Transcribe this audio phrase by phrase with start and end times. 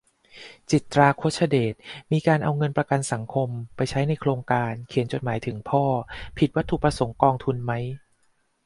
[0.71, 1.73] จิตรา คชเดช:
[2.11, 5.83] มีการเอาเงินประกันสังคม ไปใช้ในโครงการ "เขียนจดหมายถึงพ่อ"
[6.37, 7.71] ผิดวัตถุประสงค์กองทุนไหม?